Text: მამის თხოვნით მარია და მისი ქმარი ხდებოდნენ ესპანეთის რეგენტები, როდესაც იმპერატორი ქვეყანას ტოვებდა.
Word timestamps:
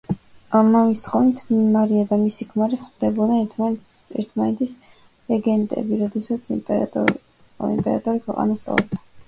მამის 0.75 1.01
თხოვნით 1.07 1.43
მარია 1.75 2.05
და 2.13 2.17
მისი 2.21 2.47
ქმარი 2.53 2.79
ხდებოდნენ 2.85 3.75
ესპანეთის 4.25 4.73
რეგენტები, 5.35 6.03
როდესაც 6.03 6.53
იმპერატორი 6.59 8.27
ქვეყანას 8.29 8.71
ტოვებდა. 8.71 9.05